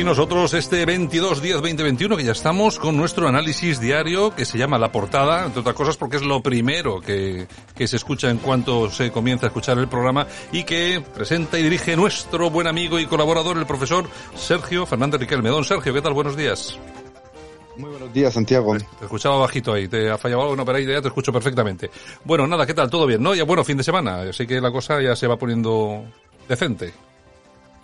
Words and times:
Y 0.00 0.04
nosotros 0.04 0.54
este 0.54 0.86
22 0.86 1.42
10 1.42 1.56
2021 1.56 2.16
que 2.16 2.24
ya 2.24 2.32
estamos 2.32 2.78
con 2.78 2.96
nuestro 2.96 3.28
análisis 3.28 3.80
diario 3.80 4.34
que 4.34 4.46
se 4.46 4.56
llama 4.56 4.78
La 4.78 4.90
Portada, 4.90 5.44
entre 5.44 5.60
otras 5.60 5.76
cosas 5.76 5.98
porque 5.98 6.16
es 6.16 6.22
lo 6.22 6.42
primero 6.42 7.02
que, 7.02 7.46
que 7.76 7.86
se 7.86 7.96
escucha 7.96 8.30
en 8.30 8.38
cuanto 8.38 8.90
se 8.90 9.12
comienza 9.12 9.44
a 9.44 9.48
escuchar 9.48 9.76
el 9.76 9.88
programa 9.88 10.26
y 10.52 10.64
que 10.64 11.04
presenta 11.14 11.58
y 11.58 11.64
dirige 11.64 11.96
nuestro 11.96 12.48
buen 12.48 12.66
amigo 12.66 12.98
y 12.98 13.04
colaborador, 13.04 13.58
el 13.58 13.66
profesor 13.66 14.08
Sergio 14.34 14.86
Fernández 14.86 15.20
Riquelme. 15.20 15.50
Don 15.50 15.64
Sergio, 15.64 15.92
¿qué 15.92 16.00
tal? 16.00 16.14
Buenos 16.14 16.34
días. 16.34 16.78
Muy 17.76 17.90
buenos 17.90 18.10
días, 18.10 18.32
Santiago. 18.32 18.74
Te 18.78 19.04
escuchaba 19.04 19.36
bajito 19.36 19.74
ahí, 19.74 19.86
te 19.86 20.08
ha 20.08 20.16
fallado 20.16 20.44
algo, 20.44 20.56
no, 20.56 20.64
pero 20.64 20.78
ahí 20.78 20.86
ya 20.86 21.02
te 21.02 21.08
escucho 21.08 21.30
perfectamente. 21.30 21.90
Bueno, 22.24 22.46
nada, 22.46 22.64
¿qué 22.64 22.72
tal? 22.72 22.88
¿Todo 22.88 23.06
bien? 23.06 23.22
¿No? 23.22 23.34
Ya 23.34 23.44
bueno, 23.44 23.64
fin 23.64 23.76
de 23.76 23.84
semana, 23.84 24.22
así 24.22 24.46
que 24.46 24.62
la 24.62 24.72
cosa 24.72 25.02
ya 25.02 25.14
se 25.14 25.26
va 25.26 25.36
poniendo 25.36 26.04
decente. 26.48 26.90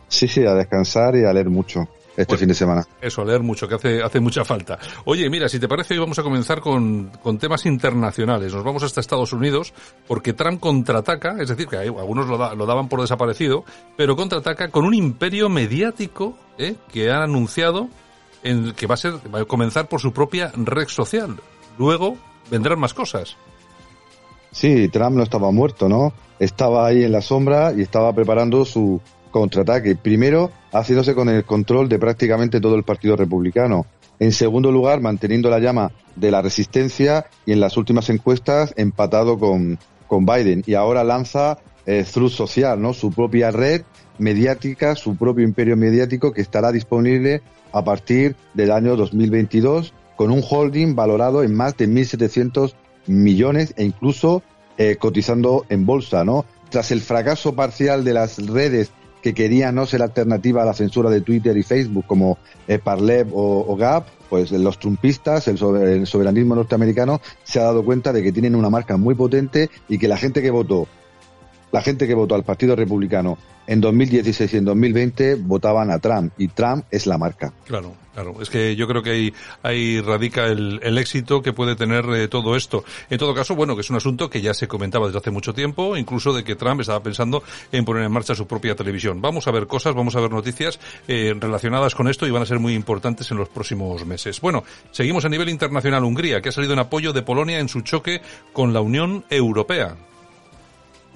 Sí, 0.08 0.26
sí, 0.26 0.46
a 0.46 0.54
descansar 0.54 1.14
y 1.16 1.26
a 1.26 1.32
leer 1.34 1.50
mucho 1.50 1.86
este 2.16 2.24
Bueno, 2.26 2.38
fin 2.38 2.48
de 2.48 2.54
semana. 2.54 2.86
Eso, 3.00 3.24
leer 3.24 3.42
mucho, 3.42 3.68
que 3.68 3.74
hace, 3.74 4.02
hace 4.02 4.20
mucha 4.20 4.44
falta. 4.44 4.78
Oye, 5.04 5.28
mira, 5.28 5.48
si 5.48 5.58
te 5.60 5.68
parece, 5.68 5.94
hoy 5.94 6.00
vamos 6.00 6.18
a 6.18 6.22
comenzar 6.22 6.60
con, 6.60 7.10
con 7.22 7.38
temas 7.38 7.66
internacionales. 7.66 8.54
Nos 8.54 8.64
vamos 8.64 8.82
hasta 8.82 9.00
Estados 9.00 9.32
Unidos, 9.32 9.74
porque 10.06 10.32
Trump 10.32 10.60
contraataca, 10.60 11.36
es 11.40 11.48
decir, 11.48 11.66
que 11.66 11.76
algunos 11.76 12.26
lo, 12.26 12.38
da- 12.38 12.54
lo 12.54 12.64
daban 12.66 12.88
por 12.88 13.00
desaparecido, 13.00 13.64
pero 13.96 14.16
contraataca 14.16 14.68
con 14.70 14.84
un 14.84 14.94
imperio 14.94 15.48
mediático 15.48 16.36
¿eh? 16.58 16.74
que 16.92 17.10
han 17.10 17.22
anunciado 17.22 17.88
en 18.42 18.72
que 18.72 18.86
va 18.86 18.94
a 18.94 18.98
ser, 18.98 19.14
va 19.34 19.40
a 19.40 19.44
comenzar 19.44 19.88
por 19.88 20.00
su 20.00 20.12
propia 20.12 20.52
red 20.54 20.88
social. 20.88 21.36
Luego 21.78 22.16
vendrán 22.50 22.78
más 22.78 22.94
cosas. 22.94 23.36
Sí, 24.52 24.88
Trump 24.88 25.16
no 25.16 25.22
estaba 25.22 25.50
muerto, 25.50 25.88
¿no? 25.88 26.12
Estaba 26.38 26.86
ahí 26.86 27.04
en 27.04 27.12
la 27.12 27.20
sombra 27.20 27.72
y 27.76 27.82
estaba 27.82 28.12
preparando 28.12 28.64
su 28.64 29.00
contraataque. 29.38 29.96
Primero, 29.96 30.50
haciéndose 30.72 31.14
con 31.14 31.28
el 31.28 31.44
control 31.44 31.88
de 31.88 31.98
prácticamente 31.98 32.60
todo 32.60 32.74
el 32.74 32.84
Partido 32.84 33.16
Republicano. 33.16 33.84
En 34.18 34.32
segundo 34.32 34.72
lugar, 34.72 35.02
manteniendo 35.02 35.50
la 35.50 35.58
llama 35.58 35.92
de 36.14 36.30
la 36.30 36.40
resistencia 36.40 37.26
y 37.44 37.52
en 37.52 37.60
las 37.60 37.76
últimas 37.76 38.08
encuestas 38.08 38.72
empatado 38.76 39.38
con, 39.38 39.78
con 40.06 40.24
Biden. 40.24 40.62
Y 40.66 40.72
ahora 40.72 41.04
lanza 41.04 41.58
eh, 41.84 42.04
Social, 42.04 42.80
¿no? 42.80 42.94
Su 42.94 43.12
propia 43.12 43.50
red 43.50 43.82
mediática, 44.18 44.94
su 44.94 45.16
propio 45.16 45.44
imperio 45.44 45.76
mediático 45.76 46.32
que 46.32 46.40
estará 46.40 46.72
disponible 46.72 47.42
a 47.72 47.84
partir 47.84 48.36
del 48.54 48.70
año 48.70 48.96
2022 48.96 49.92
con 50.16 50.30
un 50.30 50.42
holding 50.48 50.94
valorado 50.94 51.42
en 51.42 51.54
más 51.54 51.76
de 51.76 51.86
1.700 51.86 52.72
millones 53.06 53.74
e 53.76 53.84
incluso 53.84 54.42
eh, 54.78 54.96
cotizando 54.96 55.66
en 55.68 55.84
bolsa, 55.84 56.24
¿no? 56.24 56.46
Tras 56.70 56.90
el 56.90 57.02
fracaso 57.02 57.54
parcial 57.54 58.02
de 58.02 58.14
las 58.14 58.38
redes 58.46 58.90
que 59.22 59.34
querían 59.34 59.74
no 59.74 59.86
ser 59.86 60.02
alternativa 60.02 60.62
a 60.62 60.66
la 60.66 60.74
censura 60.74 61.10
de 61.10 61.20
Twitter 61.20 61.56
y 61.56 61.62
Facebook 61.62 62.04
como 62.06 62.38
eh, 62.68 62.78
Parler 62.78 63.26
o, 63.32 63.64
o 63.66 63.76
Gap, 63.76 64.06
pues 64.28 64.50
los 64.52 64.78
trumpistas, 64.78 65.48
el, 65.48 65.58
el 65.76 66.06
soberanismo 66.06 66.54
norteamericano 66.54 67.20
se 67.44 67.60
ha 67.60 67.64
dado 67.64 67.84
cuenta 67.84 68.12
de 68.12 68.22
que 68.22 68.32
tienen 68.32 68.54
una 68.54 68.70
marca 68.70 68.96
muy 68.96 69.14
potente 69.14 69.70
y 69.88 69.98
que 69.98 70.08
la 70.08 70.16
gente 70.16 70.42
que 70.42 70.50
votó, 70.50 70.88
la 71.76 71.82
gente 71.82 72.06
que 72.06 72.14
votó 72.14 72.34
al 72.34 72.42
Partido 72.42 72.74
Republicano 72.74 73.36
en 73.66 73.82
2016 73.82 74.54
y 74.54 74.56
en 74.56 74.64
2020 74.64 75.34
votaban 75.34 75.90
a 75.90 75.98
Trump 75.98 76.32
y 76.38 76.48
Trump 76.48 76.86
es 76.90 77.06
la 77.06 77.18
marca. 77.18 77.52
Claro, 77.66 77.92
claro. 78.14 78.40
Es 78.40 78.48
que 78.48 78.74
yo 78.76 78.88
creo 78.88 79.02
que 79.02 79.34
ahí, 79.62 80.00
radica 80.00 80.46
el, 80.46 80.80
el 80.82 80.96
éxito 80.96 81.42
que 81.42 81.52
puede 81.52 81.76
tener 81.76 82.06
eh, 82.14 82.28
todo 82.28 82.56
esto. 82.56 82.82
En 83.10 83.18
todo 83.18 83.34
caso, 83.34 83.54
bueno, 83.54 83.74
que 83.74 83.82
es 83.82 83.90
un 83.90 83.96
asunto 83.96 84.30
que 84.30 84.40
ya 84.40 84.54
se 84.54 84.66
comentaba 84.66 85.04
desde 85.04 85.18
hace 85.18 85.30
mucho 85.30 85.52
tiempo, 85.52 85.98
incluso 85.98 86.32
de 86.32 86.44
que 86.44 86.56
Trump 86.56 86.80
estaba 86.80 87.02
pensando 87.02 87.42
en 87.70 87.84
poner 87.84 88.04
en 88.04 88.12
marcha 88.12 88.34
su 88.34 88.46
propia 88.46 88.74
televisión. 88.74 89.20
Vamos 89.20 89.46
a 89.46 89.50
ver 89.50 89.66
cosas, 89.66 89.94
vamos 89.94 90.16
a 90.16 90.20
ver 90.20 90.30
noticias 90.30 90.80
eh, 91.08 91.34
relacionadas 91.38 91.94
con 91.94 92.08
esto 92.08 92.26
y 92.26 92.30
van 92.30 92.42
a 92.42 92.46
ser 92.46 92.58
muy 92.58 92.72
importantes 92.72 93.30
en 93.32 93.36
los 93.36 93.50
próximos 93.50 94.06
meses. 94.06 94.40
Bueno, 94.40 94.64
seguimos 94.92 95.26
a 95.26 95.28
nivel 95.28 95.50
internacional. 95.50 96.04
Hungría, 96.04 96.40
que 96.40 96.48
ha 96.48 96.52
salido 96.52 96.72
en 96.72 96.78
apoyo 96.78 97.12
de 97.12 97.20
Polonia 97.20 97.58
en 97.58 97.68
su 97.68 97.82
choque 97.82 98.22
con 98.54 98.72
la 98.72 98.80
Unión 98.80 99.26
Europea. 99.28 99.98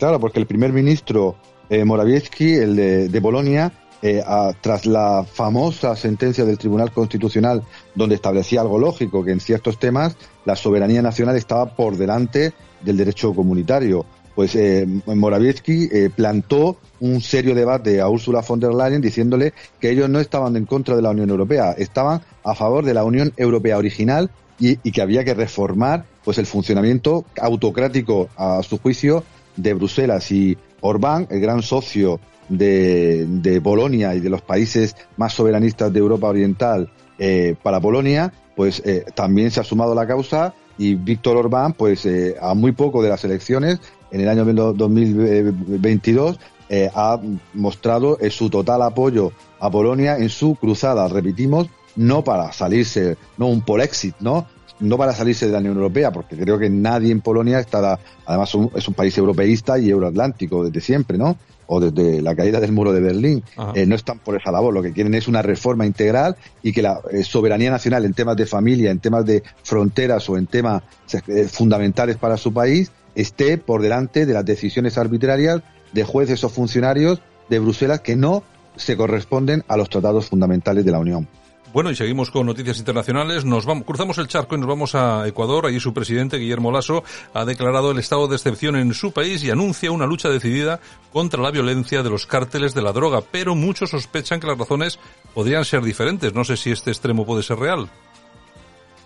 Claro, 0.00 0.18
porque 0.18 0.40
el 0.40 0.46
primer 0.46 0.72
ministro 0.72 1.36
eh, 1.68 1.84
Morawiecki, 1.84 2.54
el 2.54 2.74
de, 2.74 3.08
de 3.10 3.70
eh, 4.00 4.22
tras 4.62 4.86
la 4.86 5.26
famosa 5.30 5.94
sentencia 5.94 6.46
del 6.46 6.56
Tribunal 6.56 6.90
Constitucional 6.90 7.62
donde 7.94 8.14
establecía 8.14 8.62
algo 8.62 8.78
lógico, 8.78 9.22
que 9.22 9.32
en 9.32 9.40
ciertos 9.40 9.78
temas 9.78 10.16
la 10.46 10.56
soberanía 10.56 11.02
nacional 11.02 11.36
estaba 11.36 11.76
por 11.76 11.98
delante 11.98 12.54
del 12.82 12.96
derecho 12.96 13.34
comunitario, 13.34 14.06
pues 14.34 14.56
eh, 14.56 14.86
Morawiecki 15.04 15.90
eh, 15.92 16.08
plantó 16.08 16.78
un 17.00 17.20
serio 17.20 17.54
debate 17.54 18.00
a 18.00 18.08
Ursula 18.08 18.40
von 18.40 18.58
der 18.58 18.72
Leyen 18.72 19.02
diciéndole 19.02 19.52
que 19.78 19.90
ellos 19.90 20.08
no 20.08 20.18
estaban 20.18 20.56
en 20.56 20.64
contra 20.64 20.96
de 20.96 21.02
la 21.02 21.10
Unión 21.10 21.28
Europea, 21.28 21.72
estaban 21.72 22.22
a 22.42 22.54
favor 22.54 22.86
de 22.86 22.94
la 22.94 23.04
Unión 23.04 23.34
Europea 23.36 23.76
original 23.76 24.30
y, 24.58 24.78
y 24.82 24.92
que 24.92 25.02
había 25.02 25.24
que 25.24 25.34
reformar 25.34 26.06
pues 26.24 26.38
el 26.38 26.46
funcionamiento 26.46 27.26
autocrático 27.38 28.30
a 28.38 28.62
su 28.62 28.78
juicio 28.78 29.24
de 29.62 29.74
Bruselas. 29.74 30.30
Y 30.32 30.56
Orbán, 30.80 31.26
el 31.30 31.40
gran 31.40 31.62
socio 31.62 32.20
de, 32.48 33.26
de 33.28 33.60
Polonia 33.60 34.14
y 34.14 34.20
de 34.20 34.30
los 34.30 34.42
países 34.42 34.96
más 35.16 35.32
soberanistas 35.32 35.92
de 35.92 35.98
Europa 35.98 36.28
Oriental 36.28 36.90
eh, 37.18 37.54
para 37.62 37.80
Polonia, 37.80 38.32
pues 38.56 38.82
eh, 38.84 39.04
también 39.14 39.50
se 39.50 39.60
ha 39.60 39.64
sumado 39.64 39.92
a 39.92 39.94
la 39.94 40.06
causa. 40.06 40.54
Y 40.78 40.94
Víctor 40.94 41.36
Orbán, 41.36 41.74
pues 41.74 42.06
eh, 42.06 42.36
a 42.40 42.54
muy 42.54 42.72
poco 42.72 43.02
de 43.02 43.10
las 43.10 43.24
elecciones, 43.24 43.80
en 44.10 44.22
el 44.22 44.28
año 44.28 44.44
2022, 44.44 46.38
eh, 46.68 46.90
ha 46.94 47.20
mostrado 47.54 48.18
su 48.30 48.48
total 48.50 48.82
apoyo 48.82 49.32
a 49.58 49.70
Polonia 49.70 50.16
en 50.16 50.28
su 50.28 50.54
cruzada, 50.54 51.06
repetimos, 51.08 51.68
no 51.96 52.24
para 52.24 52.52
salirse, 52.52 53.16
no 53.36 53.48
un 53.48 53.62
Polexit, 53.62 54.14
¿no? 54.20 54.46
No 54.80 54.96
para 54.96 55.12
salirse 55.12 55.46
de 55.46 55.52
la 55.52 55.58
Unión 55.58 55.76
Europea, 55.76 56.10
porque 56.10 56.36
creo 56.36 56.58
que 56.58 56.70
nadie 56.70 57.12
en 57.12 57.20
Polonia 57.20 57.60
está, 57.60 57.98
además 58.26 58.54
un- 58.54 58.70
es 58.74 58.88
un 58.88 58.94
país 58.94 59.16
europeísta 59.18 59.78
y 59.78 59.90
euroatlántico 59.90 60.64
desde 60.64 60.80
siempre, 60.80 61.18
¿no? 61.18 61.36
O 61.66 61.78
desde 61.80 62.20
la 62.22 62.34
caída 62.34 62.58
del 62.60 62.72
muro 62.72 62.92
de 62.92 63.00
Berlín. 63.00 63.44
Eh, 63.74 63.86
no 63.86 63.94
están 63.94 64.18
por 64.18 64.36
esa 64.40 64.50
labor, 64.50 64.72
lo 64.74 64.82
que 64.82 64.92
quieren 64.92 65.14
es 65.14 65.28
una 65.28 65.42
reforma 65.42 65.86
integral 65.86 66.34
y 66.62 66.72
que 66.72 66.82
la 66.82 67.00
eh, 67.12 67.22
soberanía 67.22 67.70
nacional 67.70 68.04
en 68.04 68.14
temas 68.14 68.36
de 68.36 68.46
familia, 68.46 68.90
en 68.90 68.98
temas 68.98 69.24
de 69.26 69.42
fronteras 69.62 70.28
o 70.30 70.36
en 70.36 70.46
temas 70.46 70.82
eh, 71.28 71.44
fundamentales 71.44 72.16
para 72.16 72.36
su 72.36 72.52
país 72.52 72.90
esté 73.14 73.58
por 73.58 73.82
delante 73.82 74.24
de 74.26 74.32
las 74.32 74.44
decisiones 74.44 74.96
arbitrarias 74.98 75.60
de 75.92 76.04
jueces 76.04 76.42
o 76.44 76.48
funcionarios 76.48 77.20
de 77.48 77.58
Bruselas 77.58 78.00
que 78.00 78.16
no 78.16 78.42
se 78.76 78.96
corresponden 78.96 79.62
a 79.68 79.76
los 79.76 79.90
tratados 79.90 80.26
fundamentales 80.28 80.84
de 80.84 80.90
la 80.92 81.00
Unión. 81.00 81.28
Bueno, 81.72 81.92
y 81.92 81.94
seguimos 81.94 82.32
con 82.32 82.46
noticias 82.46 82.78
internacionales. 82.78 83.44
Nos 83.44 83.64
vamos, 83.64 83.84
cruzamos 83.84 84.18
el 84.18 84.26
charco 84.26 84.56
y 84.56 84.58
nos 84.58 84.68
vamos 84.68 84.96
a 84.96 85.28
Ecuador. 85.28 85.66
Allí 85.66 85.78
su 85.78 85.94
presidente, 85.94 86.36
Guillermo 86.36 86.72
Lasso, 86.72 87.04
ha 87.32 87.44
declarado 87.44 87.92
el 87.92 87.98
estado 87.98 88.26
de 88.26 88.34
excepción 88.34 88.74
en 88.74 88.92
su 88.92 89.12
país 89.12 89.44
y 89.44 89.50
anuncia 89.50 89.92
una 89.92 90.06
lucha 90.06 90.28
decidida 90.28 90.80
contra 91.12 91.40
la 91.40 91.52
violencia 91.52 92.02
de 92.02 92.10
los 92.10 92.26
cárteles 92.26 92.74
de 92.74 92.82
la 92.82 92.92
droga. 92.92 93.20
Pero 93.30 93.54
muchos 93.54 93.90
sospechan 93.90 94.40
que 94.40 94.48
las 94.48 94.58
razones 94.58 94.98
podrían 95.32 95.64
ser 95.64 95.82
diferentes. 95.82 96.34
No 96.34 96.42
sé 96.42 96.56
si 96.56 96.72
este 96.72 96.90
extremo 96.90 97.24
puede 97.24 97.44
ser 97.44 97.58
real. 97.58 97.88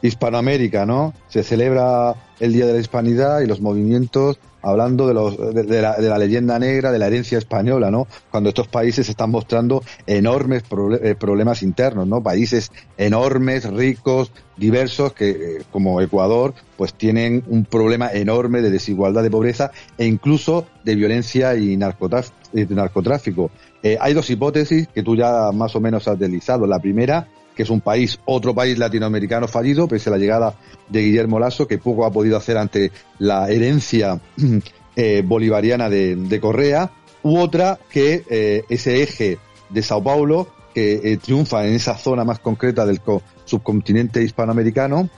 Hispanoamérica, 0.00 0.86
¿no? 0.86 1.12
Se 1.28 1.42
celebra 1.42 2.14
el 2.40 2.54
Día 2.54 2.66
de 2.66 2.72
la 2.72 2.80
Hispanidad 2.80 3.40
y 3.40 3.46
los 3.46 3.60
movimientos 3.60 4.38
hablando 4.64 5.06
de, 5.06 5.14
los, 5.14 5.36
de, 5.54 5.82
la, 5.82 5.96
de 5.96 6.08
la 6.08 6.18
leyenda 6.18 6.58
negra, 6.58 6.90
de 6.90 6.98
la 6.98 7.06
herencia 7.06 7.38
española, 7.38 7.90
¿no? 7.90 8.06
Cuando 8.30 8.48
estos 8.48 8.68
países 8.68 9.08
están 9.08 9.30
mostrando 9.30 9.82
enormes 10.06 10.64
eh, 11.02 11.14
problemas 11.18 11.62
internos, 11.62 12.06
¿no? 12.06 12.22
Países 12.22 12.72
enormes, 12.96 13.64
ricos, 13.70 14.32
diversos, 14.56 15.12
que 15.12 15.30
eh, 15.30 15.62
como 15.70 16.00
Ecuador, 16.00 16.54
pues 16.76 16.94
tienen 16.94 17.44
un 17.48 17.64
problema 17.64 18.10
enorme 18.12 18.62
de 18.62 18.70
desigualdad, 18.70 19.22
de 19.22 19.30
pobreza 19.30 19.70
e 19.98 20.06
incluso 20.06 20.66
de 20.82 20.94
violencia 20.94 21.54
y 21.56 21.76
narcotráfico. 21.76 23.50
Eh, 23.82 23.98
hay 24.00 24.14
dos 24.14 24.30
hipótesis 24.30 24.88
que 24.88 25.02
tú 25.02 25.14
ya 25.14 25.52
más 25.52 25.76
o 25.76 25.80
menos 25.80 26.08
has 26.08 26.18
deslizado. 26.18 26.66
La 26.66 26.78
primera, 26.78 27.28
que 27.54 27.62
es 27.62 27.70
un 27.70 27.80
país, 27.80 28.18
otro 28.24 28.54
país 28.54 28.78
latinoamericano 28.78 29.48
fallido, 29.48 29.88
pese 29.88 30.08
a 30.08 30.12
la 30.12 30.18
llegada 30.18 30.54
de 30.88 31.02
Guillermo 31.02 31.38
Lasso, 31.38 31.66
que 31.66 31.78
poco 31.78 32.04
ha 32.04 32.12
podido 32.12 32.36
hacer 32.36 32.58
ante 32.58 32.92
la 33.18 33.50
herencia 33.50 34.20
eh, 34.96 35.22
bolivariana 35.24 35.88
de, 35.88 36.38
Correa, 36.40 36.90
u 37.22 37.38
otra 37.38 37.78
que 37.90 38.24
eh, 38.28 38.64
ese 38.68 39.02
eje 39.02 39.38
de 39.70 39.82
Sao 39.82 40.02
Paulo, 40.02 40.48
que 40.74 41.18
triunfa 41.22 41.66
en 41.66 41.74
esa 41.74 41.96
zona 41.96 42.24
más 42.24 42.40
concreta 42.40 42.84
del 42.84 43.00
subcontinente 43.44 44.22
hispanoamericano, 44.22 45.08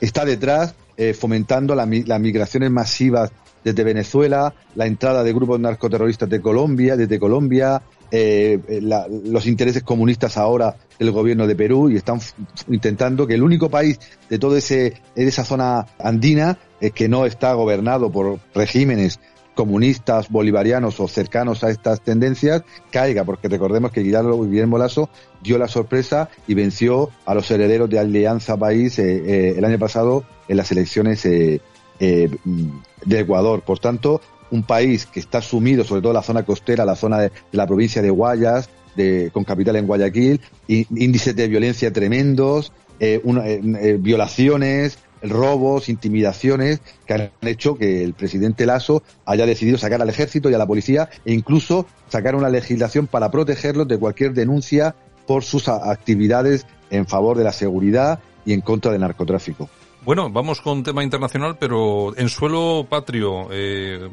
está 0.00 0.24
detrás 0.24 0.74
fomentando 1.18 1.74
las 1.74 2.20
migraciones 2.20 2.70
masivas 2.70 3.32
desde 3.64 3.82
Venezuela, 3.82 4.54
la 4.74 4.86
entrada 4.86 5.24
de 5.24 5.32
grupos 5.32 5.58
narcoterroristas 5.58 6.28
de 6.28 6.40
Colombia, 6.40 6.96
desde 6.96 7.18
Colombia, 7.18 7.82
eh, 8.16 8.80
los 8.80 9.46
intereses 9.46 9.82
comunistas 9.82 10.36
ahora 10.36 10.76
del 10.98 11.10
gobierno 11.10 11.48
de 11.48 11.56
Perú 11.56 11.90
y 11.90 11.96
están 11.96 12.20
intentando 12.68 13.26
que 13.26 13.34
el 13.34 13.42
único 13.42 13.68
país 13.68 13.98
de 14.30 14.38
toda 14.38 14.58
esa 14.58 15.44
zona 15.44 15.86
andina 15.98 16.58
es 16.80 16.92
que 16.92 17.08
no 17.08 17.26
está 17.26 17.52
gobernado 17.54 18.12
por 18.12 18.38
regímenes 18.54 19.18
comunistas, 19.54 20.28
bolivarianos 20.28 21.00
o 21.00 21.08
cercanos 21.08 21.64
a 21.64 21.70
estas 21.70 22.00
tendencias 22.00 22.62
caiga, 22.90 23.24
porque 23.24 23.48
recordemos 23.48 23.90
que 23.90 24.02
Guillermo 24.02 24.78
Lasso 24.78 25.08
dio 25.42 25.58
la 25.58 25.68
sorpresa 25.68 26.28
y 26.46 26.54
venció 26.54 27.10
a 27.24 27.34
los 27.34 27.50
herederos 27.50 27.88
de 27.88 27.98
Alianza 27.98 28.56
País 28.56 28.98
eh, 28.98 29.22
eh, 29.26 29.54
el 29.56 29.64
año 29.64 29.78
pasado 29.78 30.24
en 30.48 30.56
las 30.56 30.70
elecciones 30.70 31.24
eh, 31.24 31.60
de 31.98 33.20
Ecuador. 33.20 33.62
Por 33.62 33.78
tanto, 33.78 34.20
un 34.50 34.62
país 34.62 35.06
que 35.06 35.20
está 35.20 35.40
sumido, 35.40 35.84
sobre 35.84 36.02
todo 36.02 36.12
la 36.12 36.22
zona 36.22 36.44
costera, 36.44 36.84
la 36.84 36.96
zona 36.96 37.18
de, 37.20 37.32
la 37.52 37.66
provincia 37.66 38.02
de 38.02 38.10
Guayas, 38.10 38.68
de, 38.96 39.30
con 39.32 39.44
capital 39.44 39.76
en 39.76 39.86
Guayaquil, 39.86 40.40
índices 40.68 41.34
de 41.34 41.48
violencia 41.48 41.92
tremendos, 41.92 42.72
eh, 43.00 43.20
eh, 43.24 43.96
violaciones, 43.98 44.98
robos, 45.22 45.88
intimidaciones 45.88 46.80
que 47.06 47.14
han 47.14 47.30
hecho 47.42 47.76
que 47.76 48.04
el 48.04 48.14
presidente 48.14 48.66
Lasso 48.66 49.02
haya 49.24 49.46
decidido 49.46 49.78
sacar 49.78 50.02
al 50.02 50.08
ejército 50.08 50.50
y 50.50 50.54
a 50.54 50.58
la 50.58 50.66
policía 50.66 51.08
e 51.24 51.32
incluso 51.32 51.86
sacar 52.08 52.34
una 52.36 52.50
legislación 52.50 53.06
para 53.06 53.30
protegerlos 53.30 53.88
de 53.88 53.98
cualquier 53.98 54.34
denuncia 54.34 54.94
por 55.26 55.42
sus 55.42 55.68
actividades 55.68 56.66
en 56.90 57.06
favor 57.06 57.36
de 57.36 57.44
la 57.44 57.52
seguridad 57.52 58.20
y 58.44 58.52
en 58.52 58.60
contra 58.60 58.92
del 58.92 59.00
narcotráfico. 59.00 59.68
Bueno, 60.04 60.30
vamos 60.30 60.60
con 60.60 60.82
tema 60.82 61.02
internacional, 61.02 61.56
pero 61.58 62.14
en 62.16 62.28
suelo 62.28 62.86
patrio, 62.88 63.48
eh, 63.50 64.10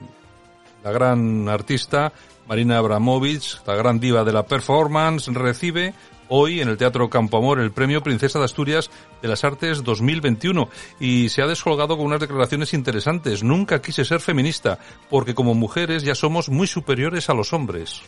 la 0.84 0.92
gran 0.92 1.48
artista 1.50 2.14
Marina 2.48 2.78
Abramovich, 2.78 3.62
la 3.66 3.76
gran 3.76 4.00
diva 4.00 4.24
de 4.24 4.34
la 4.34 4.46
performance, 4.46 5.28
recibe 5.28 5.94
hoy 6.28 6.62
en 6.62 6.70
el 6.70 6.78
Teatro 6.78 7.10
Campo 7.10 7.38
Amor 7.38 7.60
el 7.60 7.72
premio 7.72 8.02
Princesa 8.02 8.40
de 8.40 8.46
Asturias 8.46 8.90
de 9.22 9.28
las 9.28 9.44
Artes 9.44 9.84
2021 9.84 10.70
y 11.00 11.30
se 11.30 11.42
ha 11.42 11.48
descolgado 11.48 11.98
con 11.98 12.06
unas 12.06 12.20
declaraciones 12.20 12.74
interesantes. 12.74 13.44
Nunca 13.44 13.82
quise 13.82 14.06
ser 14.06 14.22
feminista 14.22 14.80
porque 15.10 15.36
como 15.36 15.54
mujeres 15.54 16.04
ya 16.04 16.16
somos 16.16 16.50
muy 16.50 16.68
superiores 16.68 17.30
a 17.30 17.34
los 17.34 17.54
hombres. 17.54 18.02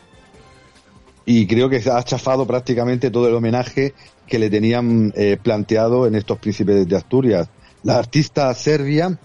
Y 1.25 1.47
creo 1.47 1.69
que 1.69 1.81
ha 1.89 2.03
chafado 2.03 2.45
prácticamente 2.45 3.11
todo 3.11 3.29
el 3.29 3.35
homenaje 3.35 3.93
que 4.27 4.39
le 4.39 4.49
tenían 4.49 5.13
eh, 5.15 5.37
planteado 5.41 6.05
en 6.05 6.15
estos 6.15 6.39
príncipes 6.39 6.87
de 6.87 6.95
Asturias 6.97 7.49
la 7.83 7.97
artista 7.97 8.53
serbia, 8.53 9.19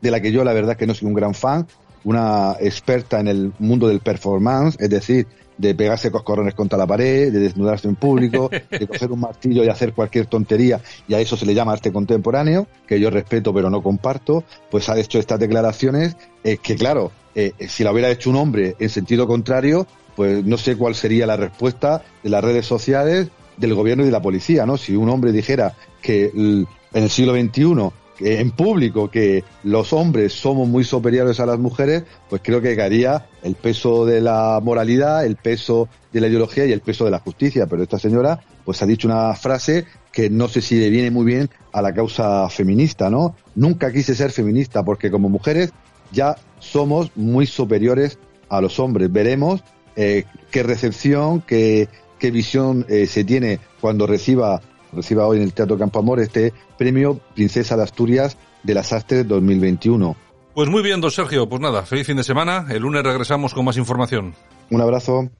de 0.00 0.10
la 0.10 0.20
que 0.20 0.32
yo 0.32 0.44
la 0.44 0.52
verdad 0.52 0.76
que 0.76 0.86
no 0.86 0.94
soy 0.94 1.08
un 1.08 1.14
gran 1.14 1.34
fan, 1.34 1.66
una 2.04 2.56
experta 2.60 3.20
en 3.20 3.28
el 3.28 3.52
mundo 3.58 3.88
del 3.88 4.00
performance, 4.00 4.76
es 4.80 4.90
decir, 4.90 5.26
de 5.58 5.74
pegarse 5.74 6.10
coscorrones 6.10 6.54
contra 6.54 6.78
la 6.78 6.86
pared, 6.86 7.32
de 7.32 7.38
desnudarse 7.38 7.86
en 7.88 7.96
público, 7.96 8.50
de 8.70 8.86
coger 8.86 9.12
un 9.12 9.20
martillo 9.20 9.62
y 9.62 9.68
hacer 9.68 9.92
cualquier 9.92 10.26
tontería, 10.26 10.80
y 11.06 11.14
a 11.14 11.20
eso 11.20 11.36
se 11.36 11.46
le 11.46 11.54
llama 11.54 11.72
arte 11.72 11.92
contemporáneo, 11.92 12.66
que 12.86 12.98
yo 12.98 13.10
respeto 13.10 13.52
pero 13.54 13.70
no 13.70 13.82
comparto, 13.82 14.44
pues 14.70 14.88
ha 14.88 14.98
hecho 14.98 15.18
estas 15.18 15.38
declaraciones, 15.38 16.16
eh, 16.42 16.56
que 16.56 16.76
claro, 16.76 17.12
eh, 17.34 17.52
si 17.68 17.84
la 17.84 17.92
hubiera 17.92 18.10
hecho 18.10 18.30
un 18.30 18.36
hombre 18.36 18.76
en 18.78 18.88
sentido 18.88 19.26
contrario, 19.26 19.86
pues 20.16 20.44
no 20.44 20.58
sé 20.58 20.76
cuál 20.76 20.94
sería 20.94 21.26
la 21.26 21.36
respuesta 21.36 22.02
de 22.22 22.30
las 22.30 22.44
redes 22.44 22.66
sociales, 22.66 23.28
del 23.56 23.74
gobierno 23.74 24.02
y 24.02 24.06
de 24.06 24.12
la 24.12 24.22
policía, 24.22 24.66
¿no? 24.66 24.76
Si 24.76 24.96
un 24.96 25.08
hombre 25.08 25.32
dijera 25.32 25.74
que 26.00 26.30
en 26.34 26.66
el 26.92 27.10
siglo 27.10 27.34
XXI 27.34 27.92
en 28.20 28.50
público 28.50 29.10
que 29.10 29.44
los 29.64 29.92
hombres 29.92 30.32
somos 30.32 30.68
muy 30.68 30.84
superiores 30.84 31.40
a 31.40 31.46
las 31.46 31.58
mujeres, 31.58 32.04
pues 32.28 32.42
creo 32.44 32.60
que 32.60 32.76
caería 32.76 33.26
el 33.42 33.54
peso 33.54 34.06
de 34.06 34.20
la 34.20 34.60
moralidad, 34.62 35.24
el 35.24 35.36
peso 35.36 35.88
de 36.12 36.20
la 36.20 36.28
ideología 36.28 36.66
y 36.66 36.72
el 36.72 36.80
peso 36.80 37.04
de 37.04 37.10
la 37.10 37.18
justicia. 37.18 37.66
Pero 37.66 37.82
esta 37.82 37.98
señora, 37.98 38.40
pues 38.64 38.82
ha 38.82 38.86
dicho 38.86 39.08
una 39.08 39.34
frase 39.34 39.86
que 40.12 40.28
no 40.28 40.48
sé 40.48 40.60
si 40.60 40.78
le 40.78 40.90
viene 40.90 41.10
muy 41.10 41.24
bien 41.24 41.50
a 41.72 41.82
la 41.82 41.94
causa 41.94 42.48
feminista, 42.48 43.08
¿no? 43.10 43.34
Nunca 43.54 43.92
quise 43.92 44.14
ser 44.14 44.30
feminista 44.30 44.84
porque 44.84 45.10
como 45.10 45.28
mujeres 45.28 45.72
ya 46.12 46.36
somos 46.58 47.10
muy 47.16 47.46
superiores 47.46 48.18
a 48.48 48.60
los 48.60 48.78
hombres. 48.78 49.10
Veremos 49.10 49.62
eh, 49.96 50.24
qué 50.50 50.62
recepción, 50.62 51.40
qué, 51.40 51.88
qué 52.18 52.30
visión 52.30 52.84
eh, 52.88 53.06
se 53.06 53.24
tiene 53.24 53.58
cuando 53.80 54.06
reciba 54.06 54.60
reciba 54.92 55.26
hoy 55.26 55.38
en 55.38 55.44
el 55.44 55.52
Teatro 55.52 55.78
Campo 55.78 55.98
Amor 55.98 56.20
este 56.20 56.52
premio 56.78 57.18
Princesa 57.34 57.76
de 57.76 57.82
Asturias 57.82 58.36
de 58.62 58.74
las 58.74 58.92
Artes 58.92 59.26
2021. 59.26 60.16
Pues 60.54 60.68
muy 60.68 60.82
bien, 60.82 61.00
don 61.00 61.10
Sergio. 61.10 61.48
Pues 61.48 61.60
nada, 61.60 61.82
feliz 61.84 62.06
fin 62.06 62.16
de 62.16 62.24
semana. 62.24 62.66
El 62.70 62.82
lunes 62.82 63.02
regresamos 63.02 63.54
con 63.54 63.64
más 63.64 63.76
información. 63.76 64.34
Un 64.70 64.80
abrazo. 64.80 65.30